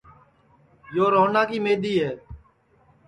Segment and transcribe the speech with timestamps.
[0.95, 2.11] یو روہنا کی مِدؔی ہے